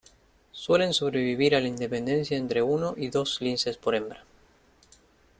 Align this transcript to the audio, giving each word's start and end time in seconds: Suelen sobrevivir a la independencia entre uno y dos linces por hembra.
Suelen 0.51 0.95
sobrevivir 0.95 1.55
a 1.55 1.61
la 1.61 1.67
independencia 1.67 2.35
entre 2.35 2.63
uno 2.63 2.95
y 2.97 3.09
dos 3.09 3.39
linces 3.39 3.77
por 3.77 3.93
hembra. 3.93 4.23